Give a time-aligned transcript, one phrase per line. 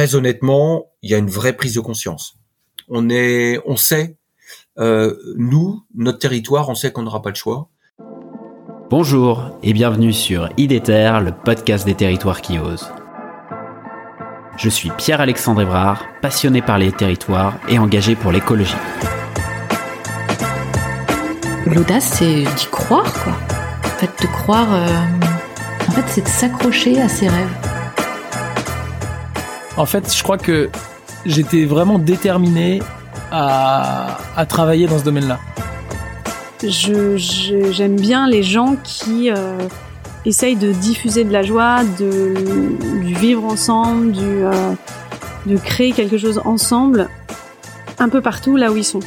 [0.00, 2.38] très honnêtement, il y a une vraie prise de conscience.
[2.88, 4.16] On est, on sait,
[4.78, 7.68] euh, nous, notre territoire, on sait qu'on n'aura pas le choix.
[8.88, 12.90] Bonjour et bienvenue sur IDETER, le podcast des territoires qui osent.
[14.56, 18.72] Je suis Pierre-Alexandre Evrard, passionné par les territoires et engagé pour l'écologie.
[21.66, 23.34] L'audace, c'est d'y croire, quoi.
[23.84, 24.72] En fait, de croire.
[24.72, 27.69] Euh, en fait, c'est de s'accrocher à ses rêves.
[29.80, 30.68] En fait, je crois que
[31.24, 32.82] j'étais vraiment déterminé
[33.32, 35.38] à, travailler dans ce domaine-là.
[36.62, 39.56] J'aime bien les gens qui euh,
[40.26, 42.34] essayent de diffuser de la joie, de,
[43.02, 44.52] du vivre ensemble, du, euh,
[45.46, 47.08] de créer quelque chose ensemble,
[47.98, 49.00] un peu partout là où ils sont.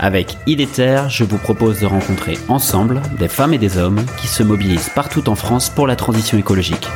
[0.00, 4.42] Avec IDETER, je vous propose de rencontrer ensemble des femmes et des hommes qui se
[4.42, 6.88] mobilisent partout en France pour la transition écologique.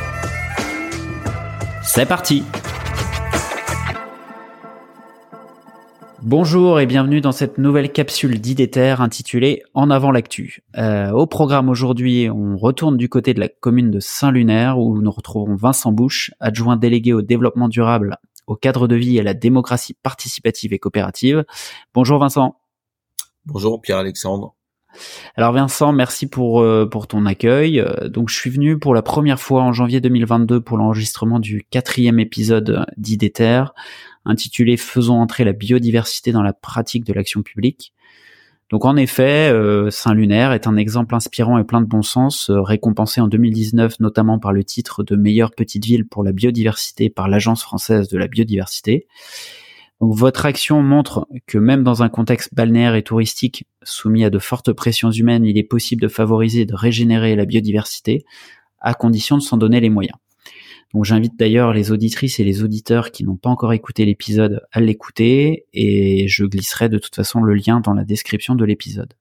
[1.97, 2.43] C'est parti
[6.21, 10.61] Bonjour et bienvenue dans cette nouvelle capsule d'IDETER intitulée En avant l'actu.
[10.77, 15.09] Euh, au programme aujourd'hui, on retourne du côté de la commune de Saint-Lunaire où nous
[15.09, 19.33] retrouvons Vincent Bouche, adjoint délégué au développement durable, au cadre de vie et à la
[19.33, 21.45] démocratie participative et coopérative.
[21.95, 22.59] Bonjour Vincent.
[23.47, 24.53] Bonjour Pierre-Alexandre.
[25.35, 27.79] Alors Vincent, merci pour euh, ton accueil.
[27.79, 31.65] Euh, donc je suis venu pour la première fois en janvier 2022 pour l'enregistrement du
[31.69, 33.65] quatrième épisode d'IDETER,
[34.25, 37.93] intitulé Faisons entrer la biodiversité dans la pratique de l'action publique.
[38.69, 43.21] Donc en effet, euh, Saint-Lunaire est un exemple inspirant et plein de bon sens, récompensé
[43.21, 47.63] en 2019 notamment par le titre de meilleure petite ville pour la biodiversité par l'Agence
[47.63, 49.07] française de la biodiversité.
[49.99, 54.71] Votre action montre que même dans un contexte balnéaire et touristique soumis à de fortes
[54.71, 58.23] pressions humaines, il est possible de favoriser et de régénérer la biodiversité,
[58.79, 60.17] à condition de s'en donner les moyens.
[60.93, 64.79] Donc j'invite d'ailleurs les auditrices et les auditeurs qui n'ont pas encore écouté l'épisode à
[64.79, 69.13] l'écouter et je glisserai de toute façon le lien dans la description de l'épisode.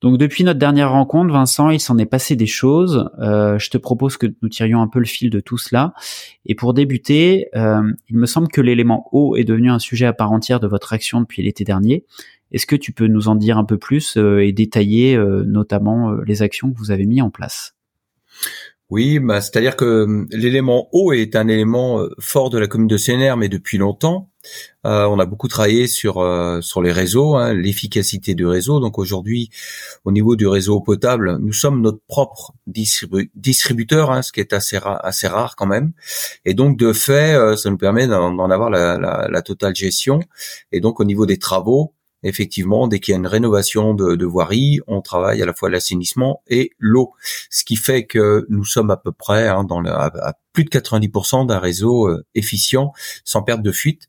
[0.00, 3.10] Donc depuis notre dernière rencontre, Vincent, il s'en est passé des choses.
[3.18, 5.92] Euh, je te propose que nous tirions un peu le fil de tout cela.
[6.46, 10.12] Et pour débuter, euh, il me semble que l'élément eau est devenu un sujet à
[10.12, 12.04] part entière de votre action depuis l'été dernier.
[12.52, 16.42] Est-ce que tu peux nous en dire un peu plus euh, et détailler notamment les
[16.42, 17.74] actions que vous avez mis en place?
[18.90, 23.36] Oui, bah, c'est-à-dire que l'élément eau est un élément fort de la commune de CNR,
[23.36, 24.30] mais depuis longtemps.
[24.86, 28.78] Euh, on a beaucoup travaillé sur euh, sur les réseaux, hein, l'efficacité du réseau.
[28.80, 29.50] Donc aujourd'hui,
[30.04, 34.78] au niveau du réseau potable, nous sommes notre propre distributeur, hein, ce qui est assez,
[34.78, 35.92] rare quand même.
[36.44, 40.20] Et donc de fait, euh, ça nous permet d'en avoir la, totale gestion.
[40.72, 44.26] Et donc au niveau des travaux, effectivement, dès qu'il y a une rénovation de, de
[44.86, 47.12] on travaille à la fois l'assainissement et l'eau,
[47.50, 51.46] ce qui fait que nous sommes à peu près hein, dans à, plus de 90%
[51.46, 52.92] d'un réseau efficient,
[53.24, 54.08] sans perte de fuite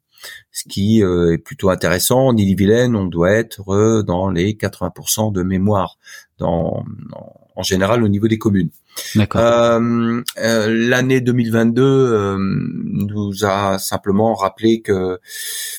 [0.51, 2.27] ce qui euh, est plutôt intéressant.
[2.27, 5.97] En Ille-et-Vilaine, on doit être euh, dans les 80% de mémoire,
[6.37, 6.83] dans,
[7.55, 8.71] en général au niveau des communes.
[9.35, 10.23] Euh,
[10.67, 15.19] L'année 2022 nous a simplement rappelé que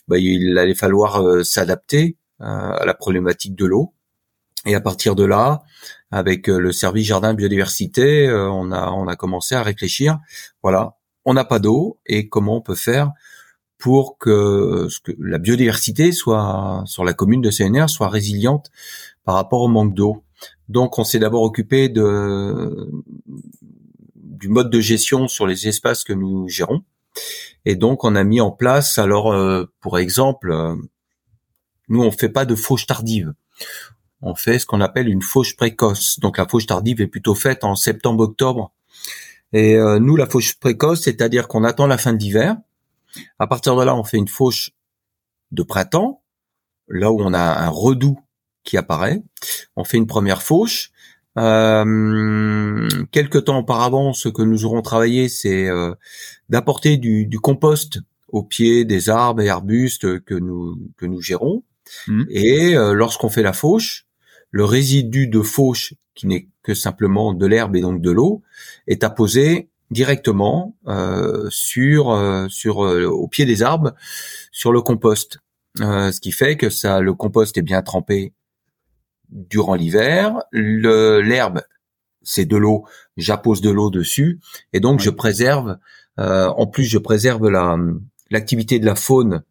[0.08, 3.92] bah, il allait falloir s'adapter à la problématique de l'eau.
[4.66, 5.62] Et à partir de là,
[6.10, 10.18] avec le service jardin biodiversité, on a on a commencé à réfléchir.
[10.62, 13.12] Voilà, on n'a pas d'eau et comment on peut faire
[13.80, 14.86] pour que,
[15.18, 18.70] la biodiversité soit sur la commune de CNR soit résiliente
[19.24, 20.22] par rapport au manque d'eau.
[20.68, 21.98] Donc on s'est d'abord occupé du
[24.48, 26.82] mode de gestion sur les espaces que nous gérons.
[27.64, 30.76] Et donc on a mis en place alors euh, pour exemple euh,
[31.88, 33.32] nous on fait pas de fauche tardive.
[34.22, 36.20] On fait ce qu'on appelle une fauche précoce.
[36.20, 38.72] Donc la fauche tardive est plutôt faite en septembre-octobre.
[39.52, 42.56] Et euh, nous la fauche précoce, c'est-à-dire qu'on attend la fin de l'hiver
[43.38, 44.70] à partir de là, on fait une fauche
[45.50, 46.22] de printemps,
[46.88, 48.18] là où on a un redout
[48.64, 49.22] qui apparaît.
[49.76, 50.90] On fait une première fauche.
[51.38, 55.94] Euh, quelque temps auparavant, ce que nous aurons travaillé, c'est euh,
[56.48, 61.64] d'apporter du, compost au pied des arbres et arbustes que nous que nous gérons.
[62.06, 62.24] Mmh.
[62.30, 64.06] Et euh, lorsqu'on fait la fauche,
[64.50, 68.42] le résidu de fauche, qui n'est que simplement de l'herbe et donc de l'eau,
[68.86, 73.94] est apposé directement euh, sur euh, sur euh, au pied des arbres
[74.52, 75.38] sur le compost,
[75.76, 78.32] ce qui fait que ça le compost est bien trempé
[79.28, 80.42] durant l'hiver.
[80.52, 81.62] L'herbe
[82.22, 82.84] c'est de l'eau,
[83.16, 84.40] j'appose de l'eau dessus
[84.72, 85.78] et donc je préserve.
[86.18, 87.78] en plus, je préserve la
[88.30, 89.42] l'activité de la faune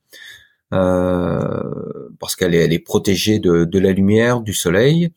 [0.69, 5.12] parce qu'elle est, elle est protégée de, de la lumière, du soleil.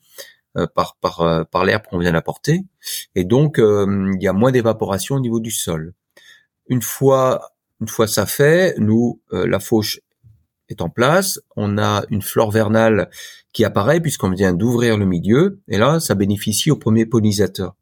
[0.55, 2.63] Euh, par par euh, par l'air qu'on vient d'apporter
[3.15, 5.95] et donc euh, il y a moins d'évaporation au niveau du sol.
[6.67, 9.99] une fois une fois ça fait, nous la fauche
[10.69, 13.09] est en place, on a une flore vernale
[13.51, 17.73] qui apparaît puisqu'on vient d'ouvrir le milieu et là ça bénéficie au premier pollinisateur.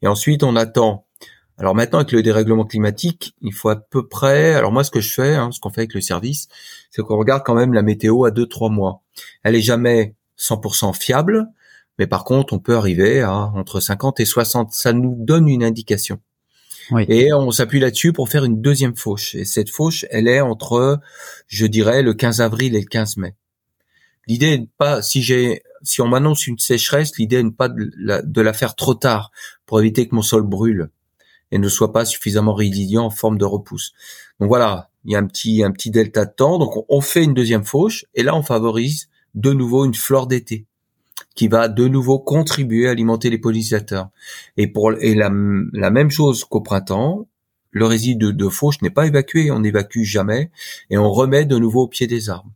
[0.00, 1.04] Et ensuite on attend
[1.58, 4.54] alors maintenant, avec le dérèglement climatique, il faut à peu près.
[4.54, 6.46] Alors moi, ce que je fais, hein, ce qu'on fait avec le service,
[6.92, 9.02] c'est qu'on regarde quand même la météo à deux trois mois.
[9.42, 11.48] Elle est jamais 100% fiable,
[11.98, 14.72] mais par contre, on peut arriver à entre 50 et 60.
[14.72, 16.20] Ça nous donne une indication.
[16.90, 17.04] Oui.
[17.08, 19.34] Et on s'appuie là-dessus pour faire une deuxième fauche.
[19.34, 21.00] Et cette fauche, elle est entre,
[21.46, 23.34] je dirais, le 15 avril et le 15 mai.
[24.26, 28.22] L'idée n'est pas, si j'ai, si on m'annonce une sécheresse, l'idée n'est pas de la,
[28.22, 29.30] de la faire trop tard
[29.66, 30.90] pour éviter que mon sol brûle
[31.50, 33.92] et ne soit pas suffisamment résilient en forme de repousse.
[34.38, 36.58] Donc voilà, il y a un petit un petit delta de temps.
[36.58, 40.66] Donc on fait une deuxième fauche et là on favorise de nouveau une flore d'été
[41.38, 44.08] qui va de nouveau contribuer à alimenter les pollinisateurs.
[44.56, 47.28] Et pour et la, même chose qu'au printemps,
[47.70, 50.50] le résidu de, de fauche n'est pas évacué, on n'évacue jamais
[50.90, 52.50] et on remet de nouveau au pied des arbres.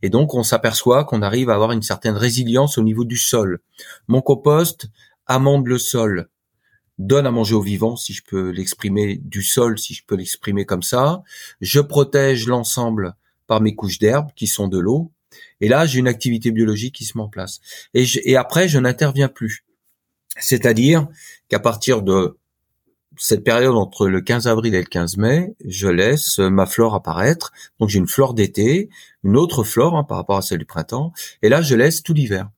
[0.00, 3.58] Et donc on s'aperçoit qu'on arrive à avoir une certaine résilience au niveau du sol.
[4.08, 4.86] Mon compost
[5.26, 6.30] amende le sol,
[6.96, 10.64] donne à manger aux vivants, si je peux l'exprimer, du sol, si je peux l'exprimer
[10.64, 11.22] comme ça.
[11.60, 13.14] Je protège l'ensemble
[13.46, 15.12] par mes couches d'herbe qui sont de l'eau.
[15.60, 17.60] Et là, j'ai une activité biologique qui se met en place.
[17.94, 19.64] Et, après, je n'interviens plus.
[20.38, 21.08] C'est-à-dire
[21.48, 22.38] qu'à partir de
[23.18, 27.52] cette période entre le 15 avril et le 15 mai, je laisse ma flore apparaître.
[27.78, 28.88] Donc j'ai une flore d'été,
[29.22, 31.12] une autre flore hein, par rapport à celle du printemps.
[31.42, 32.48] Et là, je laisse tout l'hiver.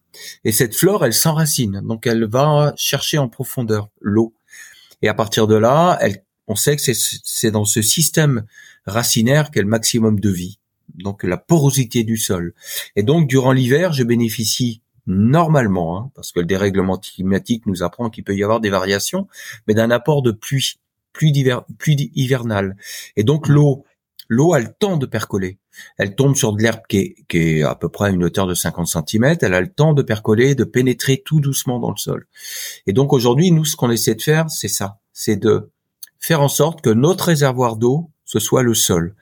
[0.45, 4.33] Et cette flore, elle s'enracine, donc elle va chercher en profondeur l'eau.
[5.03, 5.99] Et à partir de là,
[6.47, 8.45] on sait que c'est dans ce système
[8.87, 10.59] racinaire qu'est le maximum de vie,
[10.95, 12.55] donc la porosité du sol.
[12.97, 18.11] Et donc durant l'hiver, je bénéficie normalement, hein, parce que le dérèglement climatique nous apprend
[18.11, 19.29] qu'il peut y avoir des variations,
[19.67, 20.79] mais d'un apport de pluie,
[21.13, 21.33] pluie,
[21.79, 22.77] pluie hivernale.
[23.17, 23.85] Et donc l'eau
[24.29, 25.59] l'eau a le temps de percoler.
[25.99, 28.87] Elle tombe sur de l'herbe qui est, à peu près à une hauteur de 50
[28.87, 29.37] cm.
[29.41, 32.27] Elle a le temps de percoler, de pénétrer tout doucement dans le sol.
[32.87, 34.99] Et donc aujourd'hui, nous, ce qu'on essaie de faire, c'est ça.
[35.13, 35.71] C'est de
[36.19, 39.15] faire en sorte que notre réservoir d'eau, ce soit le sol.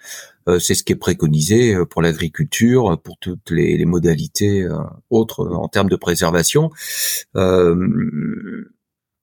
[0.49, 4.79] Euh, c'est ce qui est préconisé euh, pour l'agriculture, pour toutes les, modalités euh,
[5.11, 6.71] autres en termes de préservation.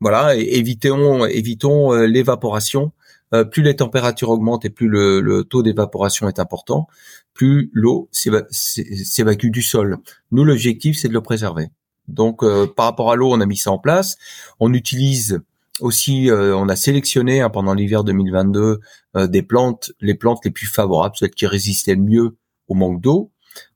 [0.01, 2.93] voilà, évitons, évitons l'évaporation
[3.33, 6.87] euh, plus les températures augmentent et plus le, taux d'évaporation est important,
[7.33, 9.97] plus l'eau s'évacue du sol.
[10.31, 11.67] Nous, l'objectif, c'est de le préserver.
[12.07, 14.17] Donc, euh, par rapport à l'eau, on a mis ça en place.
[14.59, 15.41] On utilise
[15.81, 18.79] aussi, euh, on a sélectionné hein, pendant l'hiver 2022
[19.27, 22.37] des plantes, les plantes les plus favorables, celles qui résistaient le mieux
[22.67, 23.31] au manque d'eau.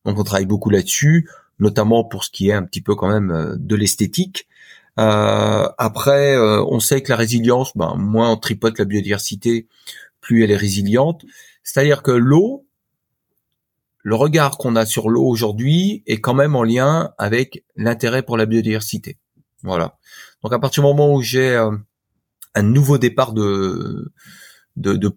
[0.05, 1.29] Donc, on travaille beaucoup là-dessus,
[1.59, 4.47] notamment pour ce qui est un petit peu quand même de l'esthétique.
[4.99, 9.67] Euh, après, euh, on sait que la résilience, ben, moins on tripote la biodiversité,
[10.21, 11.25] plus elle est résiliente.
[11.63, 12.65] C'est-à-dire que l'eau,
[14.03, 18.37] le regard qu'on a sur l'eau aujourd'hui est quand même en lien avec l'intérêt pour
[18.37, 19.17] la biodiversité.
[19.63, 19.97] Voilà.
[20.43, 21.71] Donc à partir du moment où j'ai euh,
[22.55, 24.11] un nouveau départ de
[24.75, 25.15] de, de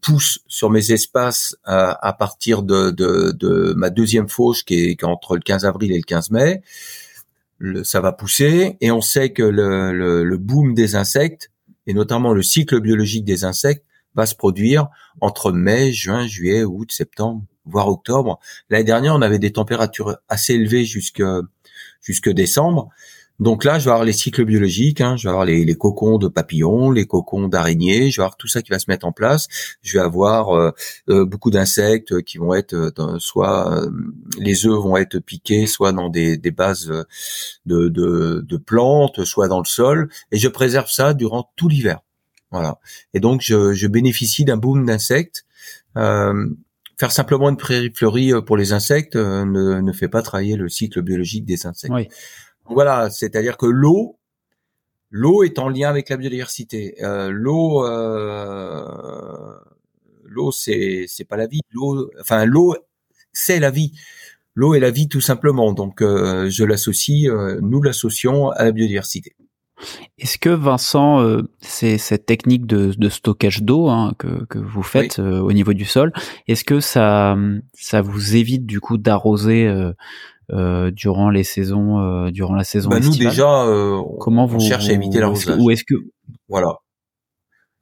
[0.48, 5.40] sur mes espaces à partir de, de, de, ma deuxième fauche qui est, entre le
[5.40, 6.62] 15 avril et le 15 mai,
[7.82, 11.50] ça va pousser et on sait que le, le, le, boom des insectes
[11.86, 13.84] et notamment le cycle biologique des insectes
[14.14, 14.88] va se produire
[15.20, 18.38] entre mai, juin, juillet, août, septembre, voire octobre.
[18.68, 21.22] L'année dernière, on avait des températures assez élevées jusque
[22.02, 22.90] jusque décembre.
[23.38, 26.28] Donc là, je vais avoir les cycles biologiques, hein, je vais avoir les, cocons de
[26.28, 29.48] papillons, les cocons d'araignées, je vais avoir tout ça qui va se mettre en place.
[29.82, 30.70] Je vais avoir euh,
[31.10, 33.86] euh, beaucoup d'insectes qui vont être euh, dans, soit
[34.38, 36.90] les œufs vont être piqués, soit dans des, bases
[37.66, 42.00] de, plantes, soit dans le sol, et je préserve ça durant tout l'hiver.
[42.50, 42.78] Voilà.
[43.12, 45.44] Et donc je, bénéficie d'un boom d'insectes.
[45.94, 51.44] faire simplement une prairie fleurie pour les insectes ne, fait pas travailler le cycle biologique
[51.44, 51.92] des insectes.
[52.68, 54.18] Voilà, c'est-à-dire que l'eau,
[55.10, 56.96] l'eau est en lien avec la biodiversité.
[57.02, 58.84] Euh, l'eau, euh,
[60.24, 61.62] l'eau, c'est c'est pas la vie.
[61.70, 62.74] L'eau, enfin l'eau,
[63.32, 63.92] c'est la vie.
[64.54, 65.72] L'eau est la vie tout simplement.
[65.72, 67.30] Donc euh, je l'associe,
[67.60, 69.36] nous l'associons à la biodiversité.
[70.18, 75.74] Est-ce que Vincent, c'est cette technique de, stockage d'eau hein, que, vous faites au niveau
[75.74, 76.14] du sol,
[76.48, 77.36] est-ce que ça,
[77.74, 79.92] ça vous évite du coup d'arroser euh,
[80.50, 84.94] durant les saisons, euh, durant la saison bah, Nous déjà, euh, comment vous cherchez à
[84.94, 85.58] éviter l'arrosage.
[85.58, 85.94] Ou est-ce que
[86.48, 86.78] voilà.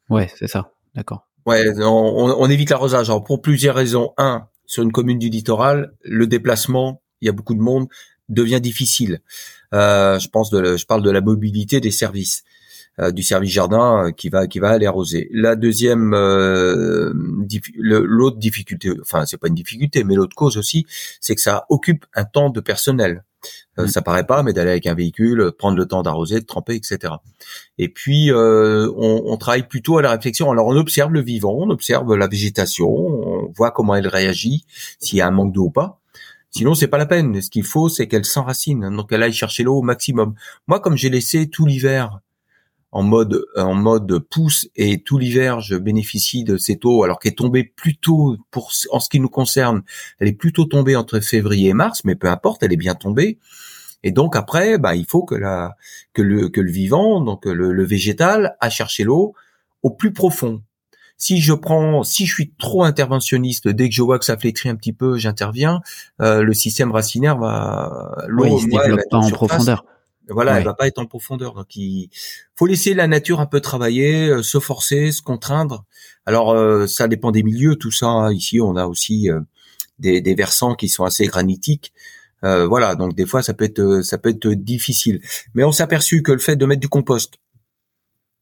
[0.09, 0.73] Ouais, c'est ça.
[0.95, 1.27] D'accord.
[1.47, 3.11] Ouais, on, on évite l'arrosage.
[3.11, 4.13] Alors pour plusieurs raisons.
[4.17, 7.87] Un, sur une commune du littoral, le déplacement, il y a beaucoup de monde,
[8.31, 9.21] devient difficile.
[9.75, 12.45] Euh, je pense de, je parle de la mobilité des services.
[13.13, 15.29] du service jardin qui va qui va aller arroser.
[15.33, 16.15] La deuxième,
[17.77, 20.87] l'autre difficulté, enfin c'est pas une difficulté, mais l'autre cause aussi,
[21.21, 23.25] c'est que ça occupe un temps de personnel.
[23.79, 23.89] Euh, mm.
[23.89, 27.15] Ça paraît pas, mais d'aller avec un véhicule, prendre le temps d'arroser, de tremper, etc.
[27.79, 30.51] Et puis euh, on, on, travaille plutôt à la réflexion.
[30.51, 34.65] Alors on observe le vivant, on observe la végétation, on voit comment elle réagit,
[34.99, 36.01] s'il y a un manque d'eau ou pas.
[36.57, 37.43] Sinon, c'est pas la peine.
[37.43, 38.89] Ce qu'il faut, c'est qu'elle s'enracine.
[38.95, 40.35] Donc, elle aille chercher l'eau au maximum.
[40.69, 42.21] Moi, comme j'ai laissé tout l'hiver
[42.95, 47.33] en mode en mode pouce et tout l'hiver je bénéficie de cette eau alors qu'elle
[47.33, 49.83] est tombée plutôt pour en ce qui nous concerne
[50.21, 53.39] elle est plutôt tombée entre février et mars mais peu importe elle est bien tombée
[54.05, 55.75] et donc après bah il faut que la
[56.13, 59.35] que le que le vivant donc le, le végétal a cherché l'eau
[59.83, 60.63] au plus profond
[61.17, 64.69] si je prends, si je suis trop interventionniste, dès que je vois que ça flétrit
[64.69, 65.81] un petit peu, j'interviens.
[66.21, 69.85] Euh, le système racinaire va l'eau, oui, se développe pas en profondeur.
[70.29, 71.55] Voilà, elle va pas être en profondeur.
[71.55, 72.09] Donc il
[72.57, 75.85] faut laisser la nature un peu travailler, euh, se forcer, se contraindre.
[76.27, 78.07] Alors euh, ça dépend des milieux, tout ça.
[78.07, 78.33] Hein.
[78.33, 79.41] Ici, on a aussi euh,
[79.99, 81.93] des, des, versants qui sont assez granitiques.
[82.43, 85.21] voilà, donc des fois ça peut être ça peut être difficile.
[85.55, 87.35] Mais on s'est aperçu que le fait de mettre du compost,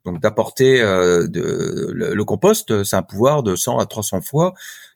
[0.04, 4.54] donc d'apporter de, le, le, compost, c'est un pouvoir de 100 à 300 fois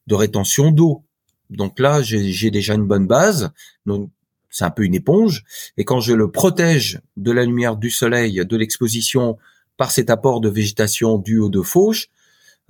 [0.09, 1.05] de rétention d'eau.
[1.51, 3.53] Donc là, j'ai déjà une bonne base.
[3.87, 4.11] Donc
[4.51, 5.45] c'est un peu une éponge,
[5.77, 9.37] et quand je le protège de la lumière du soleil, de l'exposition
[9.77, 12.09] par cet apport de végétation dû aux deux fauches,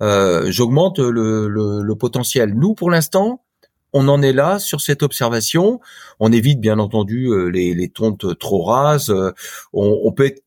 [0.01, 2.53] euh, j'augmente le, potentiel.
[2.53, 3.43] Nous, pour l'instant,
[3.93, 5.79] on en est là sur cette observation.
[6.19, 9.09] On évite bien entendu euh, les, les tontes trop rases.
[9.09, 9.31] Euh,
[9.73, 10.43] on, peut être,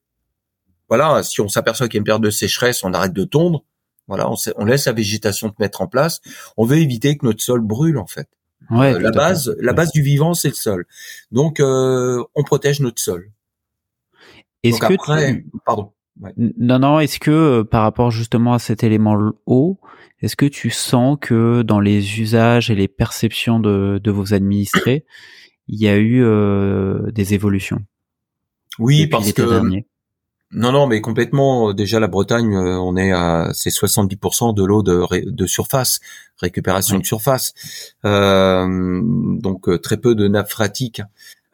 [0.88, 3.64] voilà, si on s'aperçoit qu'il y a une période de sécheresse, on arrête de tondre.
[4.08, 6.20] Voilà, on, on laisse la végétation se mettre en place.
[6.56, 8.28] On veut éviter que notre sol brûle en fait.
[8.70, 10.86] Ouais, euh, la base, la base du vivant, c'est le sol.
[11.32, 13.30] Donc, euh, on protège notre sol.
[14.62, 15.92] Est-ce que après, pardon.
[16.36, 17.00] Non, non.
[17.00, 19.80] Est-ce que euh, par rapport justement à cet élément eau,
[20.20, 25.06] est-ce que tu sens que dans les usages et les perceptions de, de vos administrés,
[25.66, 26.22] il y a eu
[27.12, 27.82] des évolutions
[28.78, 29.82] Oui, parce que
[30.52, 31.72] non, non, mais complètement.
[31.72, 36.00] Déjà, la Bretagne, euh, on est à c'est 70% de l'eau de, de surface,
[36.38, 37.54] récupération de surface.
[38.04, 39.00] Euh,
[39.38, 41.02] donc euh, très peu de nappes phréatiques.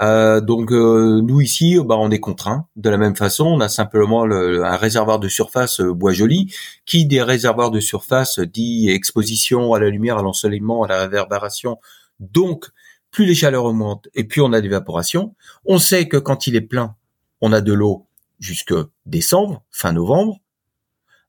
[0.01, 2.69] Euh, donc nous ici, bah, on est contraint.
[2.77, 6.55] De la même façon, on a simplement le, un réservoir de surface bois joli,
[6.87, 11.79] qui des réservoirs de surface dit exposition à la lumière, à l'ensoleillement, à la réverbération.
[12.21, 12.67] Donc
[13.11, 15.35] plus les chaleurs augmentent et puis on a l'évaporation.
[15.67, 16.95] On sait que quand il est plein,
[17.43, 18.06] on a de l'eau
[18.39, 18.75] jusque
[19.05, 20.41] décembre, fin novembre.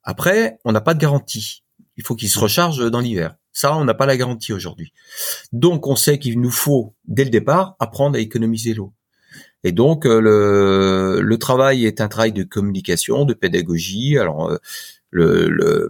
[0.03, 1.63] Après, on n'a pas de garantie.
[1.97, 3.35] Il faut qu'il se recharge dans l'hiver.
[3.51, 4.93] Ça, on n'a pas la garantie aujourd'hui.
[5.51, 8.93] Donc, on sait qu'il nous faut, dès le départ, apprendre à économiser l'eau.
[9.63, 14.17] Et donc, euh, le, travail est un travail de communication, de pédagogie.
[14.17, 14.57] Alors, euh,
[15.09, 15.89] le, le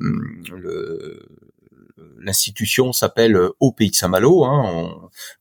[2.28, 4.46] l'institution s'appelle euh, Au Pays de Saint-Malo.
[4.46, 4.92] Hein,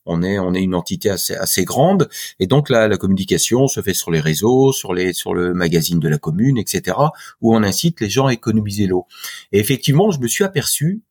[0.06, 3.82] on, est on est une entité assez assez grande et donc la, la communication se
[3.82, 6.96] fait sur les réseaux, sur les sur le magazine de la commune, etc.
[7.42, 9.06] Où on incite les gens à économiser l'eau.
[9.52, 11.02] Et effectivement, je me suis aperçu.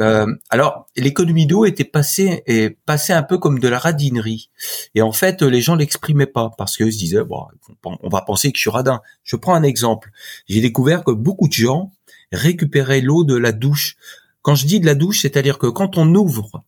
[0.00, 2.44] Euh, alors, l'économie d'eau était passée
[2.86, 4.50] passée un peu comme de la radinerie.
[4.94, 7.46] Et en fait, les gens l'exprimaient pas parce qu'ils se disaient bon,
[7.84, 9.00] on va penser que je suis radin.
[9.24, 10.10] Je prends un exemple.
[10.48, 11.90] J'ai découvert que beaucoup de gens
[12.32, 13.96] récupéraient l'eau de la douche
[14.42, 16.64] quand je dis de la douche, c'est-à-dire que quand on ouvre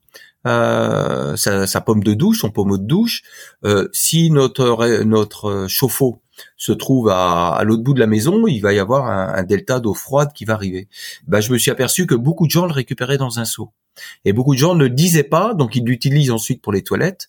[0.47, 3.23] euh, sa, pomme de douche, son pommeau de douche,
[3.65, 6.23] euh, si notre notre chauffe-eau
[6.57, 9.95] se trouve à, l'autre bout de la maison, il va y avoir un, delta d'eau
[9.95, 10.89] froide qui va arriver.
[11.27, 13.73] Ben, je me suis aperçu que beaucoup de gens le récupéraient dans un seau.
[14.25, 17.29] Et beaucoup de gens ne le disaient pas, donc ils l'utilisent ensuite pour les toilettes,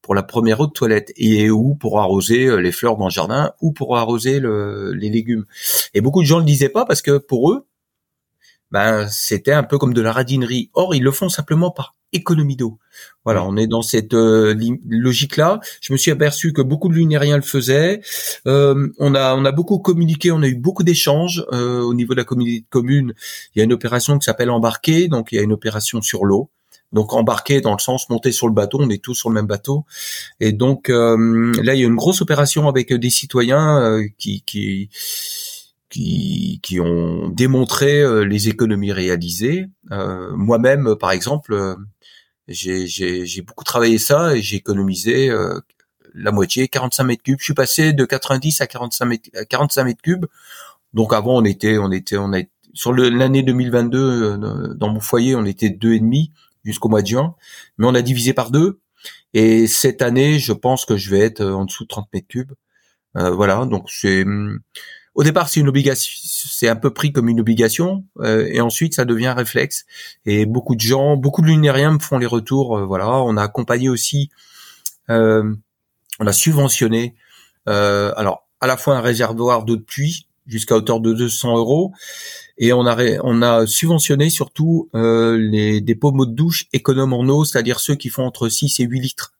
[0.00, 3.10] pour la première eau de toilette, et ou pour arroser euh, les fleurs dans le
[3.10, 5.46] jardin, ou pour arroser les légumes.
[5.94, 7.66] Et beaucoup de gens ne le disaient pas parce que pour eux,
[8.72, 10.70] ben c'était un peu comme de la radinerie.
[10.72, 12.78] Or, ils le font simplement par économie d'eau.
[13.24, 14.54] Voilà, on est dans cette euh,
[14.88, 15.60] logique-là.
[15.80, 18.00] Je me suis aperçu que beaucoup de lunériens le faisaient.
[18.46, 22.14] Euh, on a on a beaucoup communiqué, on a eu beaucoup d'échanges euh, au niveau
[22.14, 23.14] de la communauté commune.
[23.54, 26.24] Il y a une opération qui s'appelle embarquer, donc il y a une opération sur
[26.24, 26.50] l'eau.
[26.92, 29.46] Donc embarquer dans le sens monter sur le bateau, on est tous sur le même
[29.46, 29.86] bateau.
[30.40, 34.90] Et donc là, il y a une grosse opération avec des citoyens qui qui
[35.92, 39.66] qui, qui ont démontré euh, les économies réalisées.
[39.90, 41.76] Euh, Moi-même, par exemple, euh,
[42.48, 45.60] j'ai beaucoup travaillé ça et j'ai économisé euh,
[46.14, 47.38] la moitié, 45 mètres cubes.
[47.38, 50.26] Je suis passé de 90 à 45 mètres, 45 mètres cubes.
[50.94, 52.40] Donc avant, on était, on était, on a
[52.72, 54.38] sur l'année 2022
[54.76, 56.32] dans mon foyer, on était deux et demi
[56.64, 57.34] jusqu'au mois de juin,
[57.76, 58.80] mais on a divisé par deux.
[59.34, 62.52] Et cette année, je pense que je vais être en dessous de 30 mètres cubes.
[63.16, 64.60] Euh, voilà, donc c'est hum,
[65.14, 68.94] au départ, c'est une obligation, c'est un peu pris comme une obligation, euh, et ensuite
[68.94, 69.84] ça devient un réflexe.
[70.24, 72.78] Et beaucoup de gens, beaucoup de lunériens me font les retours.
[72.78, 74.30] Euh, voilà, on a accompagné aussi,
[75.10, 75.54] euh,
[76.18, 77.14] on a subventionné,
[77.66, 81.92] alors à la fois un réservoir d'eau de pluie jusqu'à hauteur de 200 euros,
[82.58, 87.44] et on a on a subventionné surtout les des pommes de douche économes en eau,
[87.44, 89.34] c'est-à-dire ceux qui font entre 6 et 8 litres.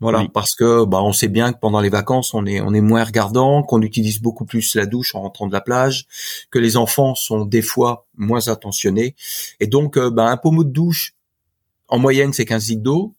[0.00, 2.80] Voilà, parce que bah on sait bien que pendant les vacances on est on est
[2.80, 6.06] moins regardant, qu'on utilise beaucoup plus la douche en rentrant de la plage,
[6.50, 9.14] que les enfants sont des fois moins attentionnés,
[9.60, 11.14] et donc euh, bah, un pommeau de douche
[11.88, 13.14] en moyenne c'est 15 litres d'eau,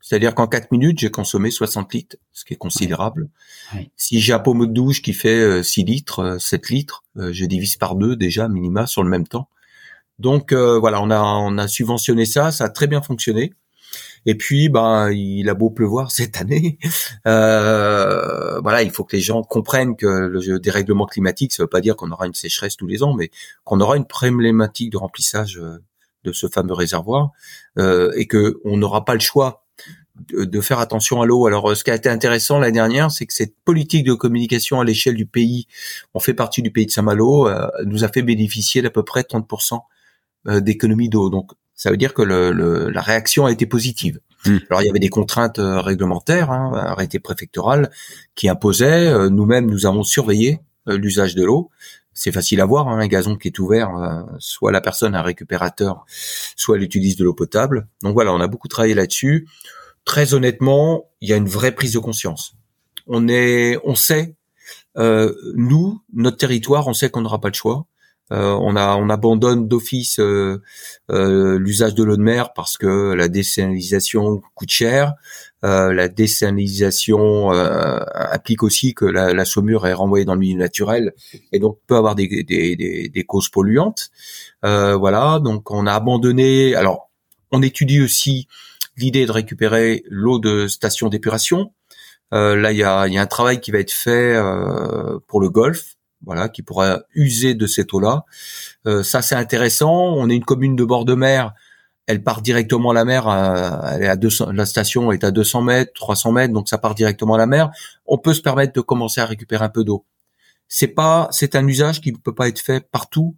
[0.00, 3.28] c'est-à-dire qu'en 4 minutes j'ai consommé 60 litres, ce qui est considérable.
[3.96, 7.44] Si j'ai un pommeau de douche qui fait 6 euh, litres, 7 euh, litres, je
[7.44, 9.48] divise par deux déjà minima sur le même temps.
[10.18, 13.54] Donc voilà, on a on a subventionné ça, ça a très bien fonctionné.
[14.26, 16.78] Et puis, ben, il a beau pleuvoir cette année,
[17.26, 21.80] euh, voilà, il faut que les gens comprennent que le dérèglement climatique, ça veut pas
[21.80, 23.30] dire qu'on aura une sécheresse tous les ans, mais
[23.64, 25.78] qu'on aura une problématique de remplissage euh,
[26.24, 27.30] de ce fameux réservoir
[27.78, 29.64] euh, et que on n'aura pas le choix
[30.28, 31.46] de, faire attention à l'eau.
[31.46, 34.84] Alors, ce qui a été intéressant l'année dernière, c'est que cette politique de communication à
[34.84, 35.66] l'échelle du pays,
[36.12, 39.22] on fait partie du pays de Saint-Malo, euh, nous a fait bénéficier d'à peu près
[39.22, 39.80] 30%
[40.48, 41.30] euh, d'économie d'eau.
[41.30, 44.20] Donc, ça veut dire que le, la réaction a été positive.
[44.44, 44.58] Hmm.
[44.68, 47.90] Alors il y avait des contraintes euh, réglementaires, hein, arrêté préfectoral,
[48.34, 49.08] qui imposaient.
[49.08, 51.70] Euh, nous-mêmes, nous avons surveillé euh, l'usage de l'eau.
[52.12, 53.92] C'est facile à voir, hein, un gazon qui est ouvert,
[54.38, 56.04] soit la personne a un récupérateur,
[56.54, 57.88] soit elle utilise de l'eau potable.
[58.02, 59.48] Donc voilà, on a beaucoup travaillé là-dessus.
[60.04, 62.56] Très honnêtement, il y a une vraie prise de conscience.
[63.06, 64.34] On est, on sait,
[64.96, 67.86] nous, notre territoire, on sait qu'on n'aura pas le choix.
[68.32, 70.62] Euh, on, a, on abandonne d'office euh,
[71.10, 75.14] euh, l'usage de l'eau de mer parce que la désalination coûte cher.
[75.62, 81.12] la désalination implique aussi que la, saumure est renvoyée dans le milieu naturel
[81.52, 84.10] et donc peut avoir des, des, des, causes polluantes.
[84.62, 86.74] voilà, donc on a abandonné.
[86.74, 87.10] Alors,
[87.52, 88.46] on étudie aussi
[88.96, 91.72] l'idée de récupérer l'eau de station d'épuration.
[92.32, 94.40] là, il y a, y a, un travail qui va être fait
[95.26, 98.24] pour le golfe voilà, qui pourra user de cette eau-là.
[98.86, 99.92] Euh, ça, c'est intéressant.
[99.92, 101.54] On est une commune de bord de mer.
[102.06, 103.28] Elle part directement à la mer.
[103.28, 106.78] Euh, elle est à 200, la station est à 200 mètres, 300 mètres, donc ça
[106.78, 107.70] part directement à la mer.
[108.06, 110.04] On peut se permettre de commencer à récupérer un peu d'eau.
[110.68, 113.36] C'est pas, c'est un usage qui ne peut pas être fait partout.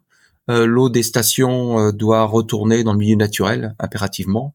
[0.50, 4.54] Euh, l'eau des stations doit retourner dans le milieu naturel impérativement.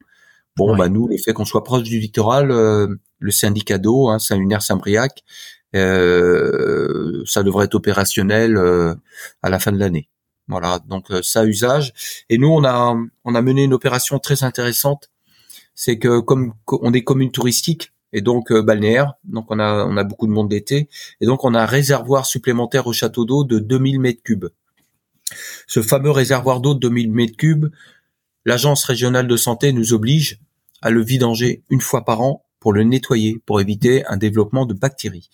[0.56, 5.24] Bon, bah nous, le fait qu'on soit proche du littoral, le syndicat d'eau, hein, Saint-Lunaire-Saint-Briac,
[5.76, 8.96] euh, ça devrait être opérationnel euh,
[9.42, 10.10] à la fin de l'année.
[10.48, 11.94] Voilà, donc euh, ça usage.
[12.30, 15.10] Et nous, on a on a mené une opération très intéressante.
[15.76, 20.04] C'est que comme on est commune touristique et donc balnéaire, donc on a on a
[20.04, 20.90] beaucoup de monde d'été,
[21.22, 24.48] et donc on a un réservoir supplémentaire au château d'eau de 2000 mètres cubes.
[25.68, 27.68] Ce fameux réservoir d'eau de 2000 mètres cubes,
[28.46, 30.40] l'agence régionale de santé nous oblige
[30.82, 34.74] à le vidanger une fois par an pour le nettoyer, pour éviter un développement de
[34.74, 35.30] bactéries.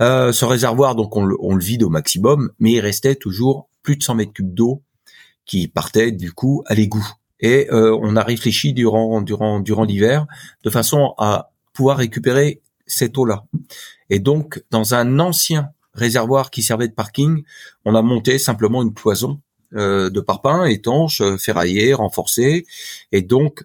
[0.00, 4.02] Euh, ce réservoir, donc on le, vide au maximum, mais il restait toujours plus de
[4.02, 4.82] 100 mètres cubes d'eau
[5.46, 7.06] qui partait du coup à l'égout.
[7.38, 10.26] Et euh, on a réfléchi durant durant durant l'hiver
[10.64, 13.44] de façon à pouvoir récupérer cette eau-là.
[14.10, 17.44] Et donc dans un ancien réservoir qui servait de parking,
[17.84, 19.40] on a monté simplement une cloison
[19.76, 22.66] euh, de parpaing étanche, ferraillée, renforcée,
[23.12, 23.62] et donc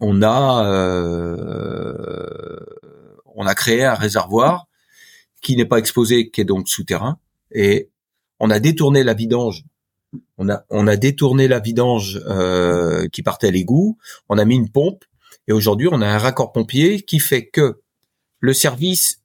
[0.00, 2.56] on a euh,
[3.34, 4.66] on a créé un réservoir
[5.42, 7.18] qui n'est pas exposé, qui est donc souterrain,
[7.52, 7.90] et
[8.38, 9.64] on a détourné la vidange.
[10.38, 13.98] On a on a détourné la vidange euh, qui partait à l'égout.
[14.28, 15.04] On a mis une pompe
[15.46, 17.80] et aujourd'hui on a un raccord pompier qui fait que
[18.40, 19.20] le service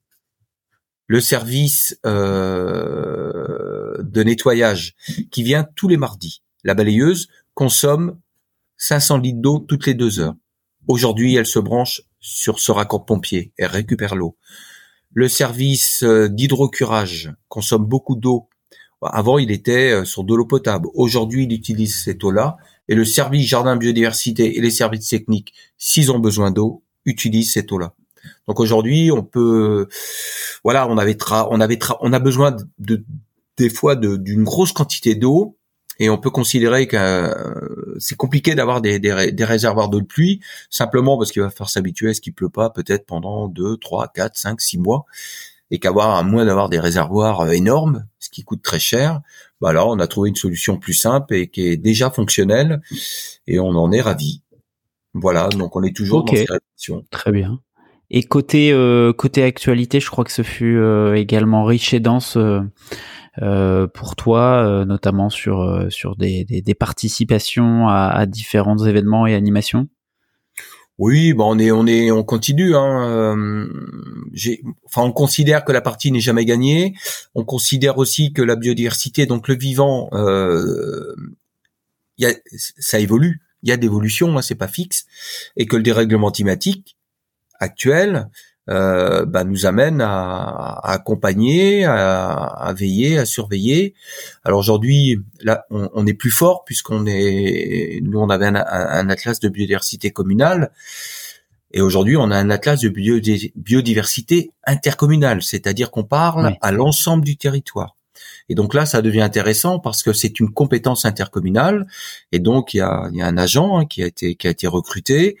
[1.08, 4.94] le service euh, de nettoyage
[5.30, 6.42] qui vient tous les mardis.
[6.64, 8.18] La balayeuse consomme
[8.78, 10.34] 500 litres d'eau toutes les deux heures.
[10.88, 14.36] Aujourd'hui, elle se branche sur ce raccord pompier et récupère l'eau.
[15.12, 18.48] Le service euh, d'hydrocurage consomme beaucoup d'eau.
[19.02, 20.88] Avant, il était euh, sur de l'eau potable.
[20.94, 22.56] Aujourd'hui, il utilise cette eau-là.
[22.88, 27.72] Et le service jardin biodiversité et les services techniques, s'ils ont besoin d'eau, utilisent cette
[27.72, 27.94] eau-là.
[28.46, 29.88] Donc aujourd'hui, on peut,
[30.62, 31.16] voilà, on avait,
[31.50, 33.04] on avait, on a besoin de,
[33.56, 35.55] des fois d'une grosse quantité d'eau
[35.98, 40.40] et on peut considérer que euh, c'est compliqué d'avoir des, des, réservoirs d'eau de pluie
[40.70, 44.08] simplement parce qu'il va falloir s'habituer à ce qu'il pleut pas peut-être pendant 2, 3,
[44.14, 45.06] 4, 5, 6 mois
[45.70, 49.20] et qu'avoir à moins d'avoir des réservoirs euh, énormes, ce qui coûte très cher,
[49.60, 52.80] bah alors on a trouvé une solution plus simple et qui est déjà fonctionnelle
[53.46, 54.42] et on en est ravi.
[55.14, 56.50] Voilà, donc on est toujours dans cette
[57.10, 57.60] Très bien.
[58.10, 62.36] Et côté euh, côté actualité, je crois que ce fut euh, également riche et dense
[62.36, 62.60] euh,
[63.38, 69.88] pour toi, notamment sur sur des, participations à, différents événements et animations?
[70.98, 72.74] Oui, bon, on est on est on continue.
[72.74, 73.66] Hein.
[74.86, 76.94] Enfin, on considère que la partie n'est jamais gagnée.
[77.34, 80.08] On considère aussi que la biodiversité, donc le vivant,
[82.18, 82.32] y a,
[82.78, 83.42] ça évolue.
[83.62, 85.06] Il y a d'évolution, hein, c'est pas fixe,
[85.56, 86.96] et que le dérèglement climatique
[87.58, 88.28] actuelle
[88.68, 93.94] euh, bah, nous amène à, accompagner, à, veiller, à surveiller.
[94.44, 99.48] Alors aujourd'hui, là, on, est plus fort puisqu'on est, nous, on avait un, atlas de
[99.48, 100.72] biodiversité communale,
[101.72, 107.36] et aujourd'hui, on a un atlas de biodiversité intercommunale, c'est-à-dire qu'on parle à l'ensemble du
[107.36, 107.96] territoire.
[108.48, 111.86] Et donc là, ça devient intéressant parce que c'est une compétence intercommunale.
[112.32, 114.50] Et donc il y a, y a un agent hein, qui a été qui a
[114.50, 115.36] été recruté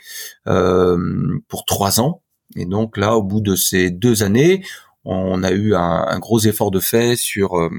[0.46, 2.22] euh, pour trois ans.
[2.54, 4.62] Et donc là, au bout de ces deux années,
[5.04, 7.70] on a eu un, gros effort de fait sur euh,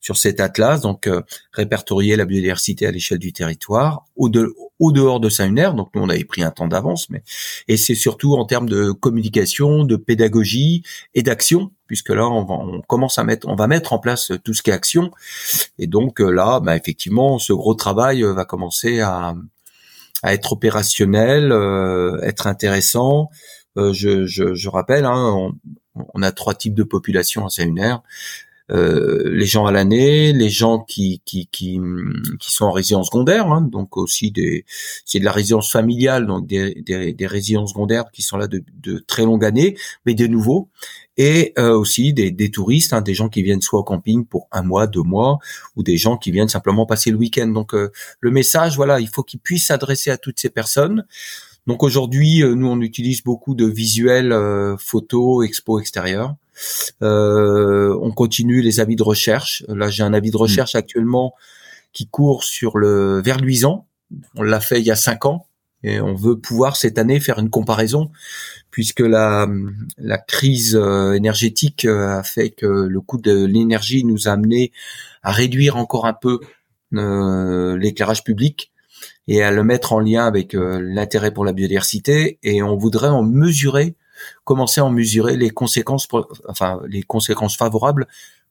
[0.00, 5.20] sur cet atlas, donc euh, répertorier la biodiversité à l'échelle du territoire, au, de, dehors
[5.20, 7.22] de Saint-Hunaire, donc nous on avait pris un temps d'avance, mais
[7.68, 10.82] et c'est surtout en termes de communication, de pédagogie
[11.14, 14.32] et d'action, puisque là on, va, on, commence à mettre, on va mettre en place
[14.44, 15.10] tout ce qui est action,
[15.78, 19.34] et donc euh, là, bah, effectivement, ce gros travail euh, va commencer à,
[20.22, 21.52] à être opérationnel,
[22.22, 23.28] être intéressant.
[23.76, 25.32] Je, je, je, rappelle, hein,
[25.94, 28.02] on, on, a trois types de populations à Saint-Hunaire.
[28.72, 31.78] Euh, les gens à l'année, les gens qui qui qui,
[32.40, 34.64] qui sont en résidence secondaire, hein, donc aussi des
[35.04, 38.64] c'est de la résidence familiale, donc des, des, des résidences secondaires qui sont là de,
[38.82, 40.68] de très longues années, mais des nouveaux,
[41.16, 44.48] et euh, aussi des, des touristes, hein, des gens qui viennent soit au camping pour
[44.50, 45.38] un mois, deux mois,
[45.76, 47.46] ou des gens qui viennent simplement passer le week-end.
[47.46, 51.06] Donc euh, le message, voilà, il faut qu'il puisse s'adresser à toutes ces personnes.
[51.66, 54.34] Donc aujourd'hui, nous on utilise beaucoup de visuels,
[54.78, 56.36] photos, expos extérieurs.
[57.02, 59.64] Euh, on continue les avis de recherche.
[59.68, 60.78] Là, j'ai un avis de recherche mm.
[60.78, 61.34] actuellement
[61.92, 63.86] qui court sur le verluisant.
[64.36, 65.46] On l'a fait il y a cinq ans
[65.82, 68.10] et on veut pouvoir cette année faire une comparaison
[68.70, 69.48] puisque la,
[69.98, 74.72] la crise euh, énergétique euh, a fait que le coût de l'énergie nous a amené
[75.22, 76.40] à réduire encore un peu
[76.92, 78.72] l'éclairage public
[79.28, 83.22] et à le mettre en lien avec l'intérêt pour la biodiversité et on voudrait en
[83.22, 83.96] mesurer
[84.44, 86.08] commencer à en mesurer les conséquences,
[86.48, 88.06] enfin les conséquences favorables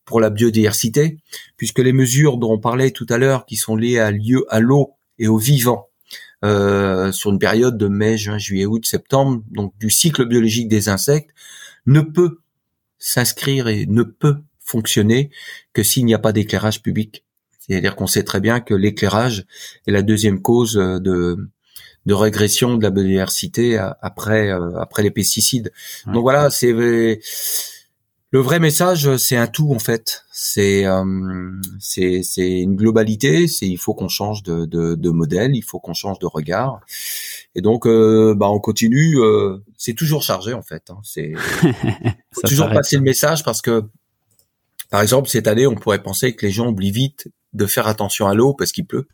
[0.05, 1.17] pour la biodiversité,
[1.57, 4.59] puisque les mesures dont on parlait tout à l'heure, qui sont liées à lieu, à
[4.59, 5.89] l'eau et au vivant,
[6.43, 10.89] euh, sur une période de mai, juin, juillet, août, septembre, donc du cycle biologique des
[10.89, 11.31] insectes,
[11.87, 12.39] ne peut
[12.99, 15.31] s'inscrire et ne peut fonctionner
[15.73, 17.23] que s'il n'y a pas d'éclairage public.
[17.67, 19.45] C'est-à-dire qu'on sait très bien que l'éclairage
[19.87, 21.49] est la deuxième cause de,
[22.05, 25.71] de régression de la biodiversité après euh, après les pesticides.
[26.07, 30.23] Donc voilà, c'est le vrai message, c'est un tout en fait.
[30.31, 33.47] C'est euh, c'est c'est une globalité.
[33.47, 36.81] C'est il faut qu'on change de, de, de modèle, il faut qu'on change de regard.
[37.55, 39.17] Et donc euh, bah on continue.
[39.77, 40.89] c'est toujours chargé en fait.
[40.89, 40.99] Hein.
[41.03, 41.33] C'est
[42.45, 43.83] toujours passer le message parce que
[44.91, 48.27] par exemple cette année on pourrait penser que les gens oublient vite de faire attention
[48.27, 49.07] à l'eau parce qu'il pleut.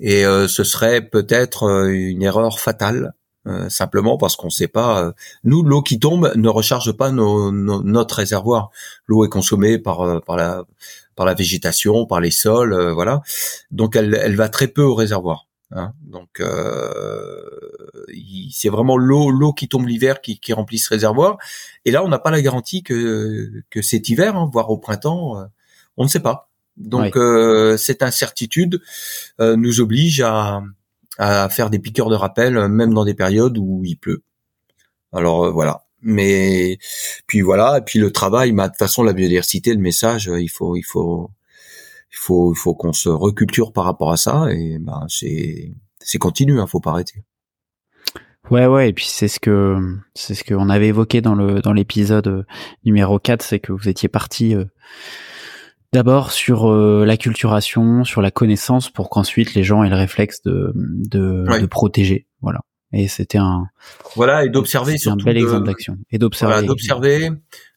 [0.00, 3.14] Et euh, ce serait peut-être euh, une erreur fatale,
[3.46, 5.12] euh, simplement parce qu'on ne sait pas.
[5.44, 8.70] nous, l'eau qui tombe ne recharge pas nos, notre réservoir.
[9.06, 10.64] L'eau est consommée par par la
[11.14, 13.22] par la végétation, par les sols, voilà.
[13.70, 15.46] Donc elle, elle va très peu au réservoir.
[15.70, 15.92] Hein.
[16.02, 16.42] Donc
[18.50, 21.36] c'est vraiment l'eau qui tombe l'hiver qui, qui remplit ce réservoir.
[21.84, 25.46] Et là, on n'a pas la garantie que que cet hiver, hein, voire au printemps,
[25.96, 26.48] on ne sait pas.
[26.76, 28.80] Donc euh, cette incertitude
[29.40, 30.62] euh, nous oblige à,
[31.18, 34.22] à, faire des piqueurs de rappel, euh, même dans des périodes où il pleut.
[35.12, 35.82] Alors voilà.
[36.02, 36.78] Mais
[37.26, 40.48] puis voilà, et puis le travail, bah, de toute façon la biodiversité, le message, il
[40.48, 41.30] faut, il faut,
[42.12, 46.18] il faut, il faut qu'on se reculture par rapport à ça, et bah, c'est, c'est
[46.18, 47.24] continu, hein, faut pas arrêter.
[48.50, 49.78] Ouais, ouais, et puis c'est ce que
[50.14, 52.44] c'est ce qu'on avait évoqué dans le dans l'épisode
[52.84, 54.54] numéro 4, c'est que vous étiez parti
[55.94, 60.72] D'abord sur euh, l'acculturation, sur la connaissance, pour qu'ensuite les gens aient le réflexe de,
[60.74, 62.26] de, de protéger.
[62.42, 62.62] Voilà.
[62.92, 63.68] Et c'était un
[64.16, 66.54] voilà et d'observer un bel exemple d'action et d'observer.
[66.54, 67.30] Voilà, d'observer.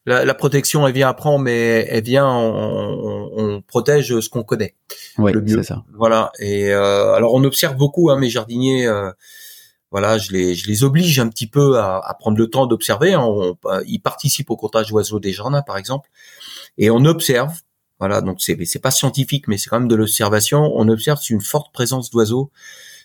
[0.04, 4.74] La, la, protection, elle vient après, mais elle vient, on, on, protège ce qu'on connaît.
[5.18, 5.84] Oui, c'est ça.
[5.96, 6.32] Voilà.
[6.40, 8.88] Et euh, alors on observe beaucoup, hein, mes jardiniers.
[8.88, 9.12] Euh,
[9.92, 13.14] voilà, je les, je les oblige un petit peu à, à prendre le temps d'observer.
[13.14, 13.24] Hein.
[13.86, 16.10] ils participent au comptage d'oiseaux des jardins, par exemple,
[16.78, 17.52] et on observe
[17.98, 20.72] voilà, donc c'est c'est pas scientifique, mais c'est quand même de l'observation.
[20.74, 22.50] On observe une forte présence d'oiseaux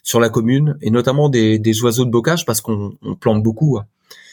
[0.04, 3.78] sur la commune et notamment des, des oiseaux de bocage parce qu'on plante beaucoup.
[3.78, 3.86] Hein.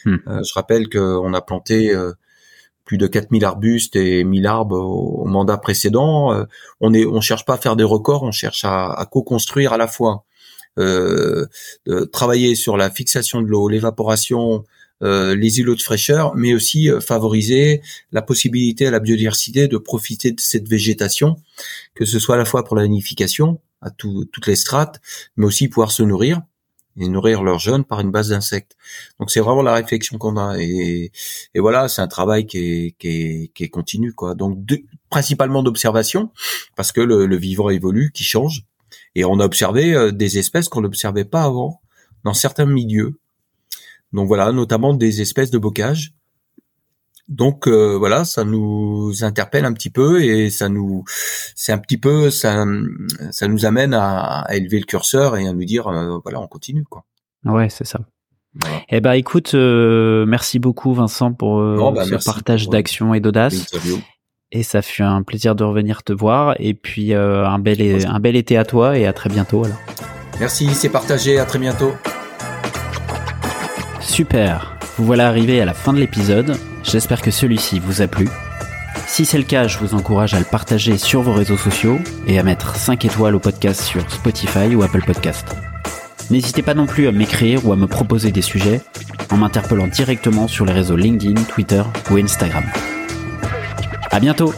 [0.05, 0.17] Hmm.
[0.27, 2.13] Euh, je rappelle qu'on a planté euh,
[2.85, 6.33] plus de 4000 arbustes et 1000 arbres au, au mandat précédent.
[6.33, 6.43] Euh,
[6.79, 9.77] on est, on cherche pas à faire des records, on cherche à, à co-construire à
[9.77, 10.25] la fois
[10.77, 11.47] euh,
[12.11, 14.63] travailler sur la fixation de l'eau, l'évaporation,
[15.03, 19.77] euh, les îlots de fraîcheur, mais aussi euh, favoriser la possibilité à la biodiversité de
[19.77, 21.37] profiter de cette végétation,
[21.95, 25.01] que ce soit à la fois pour la nidification, à tout- toutes les strates,
[25.37, 26.41] mais aussi pouvoir se nourrir
[26.97, 28.75] et nourrir leurs jeunes par une base d'insectes.
[29.19, 31.11] Donc c'est vraiment la réflexion qu'on a et,
[31.55, 34.35] et voilà, c'est un travail qui est, qui est, qui est continu quoi.
[34.35, 36.31] Donc de- principalement d'observation
[36.75, 38.65] parce que le, le vivant évolue, qui change
[39.15, 41.81] et on a observé euh, des espèces qu'on n'observait pas avant
[42.23, 43.19] dans certains milieux.
[44.13, 46.13] Donc voilà, notamment des espèces de bocage.
[47.27, 51.05] Donc euh, voilà, ça nous interpelle un petit peu et ça nous,
[51.55, 52.65] c'est un petit peu, ça,
[53.31, 56.47] ça nous amène à, à élever le curseur et à nous dire, euh, voilà, on
[56.47, 57.05] continue quoi.
[57.45, 58.01] Ouais, c'est ça.
[58.53, 58.81] Voilà.
[58.89, 63.65] Eh ben, écoute, euh, merci beaucoup Vincent pour euh, bah, ce partage d'action et d'audace.
[64.53, 66.55] Et ça fut un plaisir de revenir te voir.
[66.59, 69.63] Et puis euh, un bel é- un bel été à toi et à très bientôt
[69.63, 69.77] alors.
[70.39, 71.39] Merci, c'est partagé.
[71.39, 71.93] À très bientôt.
[74.01, 74.75] Super.
[74.97, 76.57] Vous voilà arrivé à la fin de l'épisode.
[76.83, 78.27] J'espère que celui-ci vous a plu.
[79.07, 82.39] Si c'est le cas, je vous encourage à le partager sur vos réseaux sociaux et
[82.39, 85.47] à mettre 5 étoiles au podcast sur Spotify ou Apple Podcast.
[86.29, 88.81] N'hésitez pas non plus à m'écrire ou à me proposer des sujets
[89.29, 92.63] en m'interpellant directement sur les réseaux LinkedIn, Twitter ou Instagram.
[94.11, 94.53] À bientôt.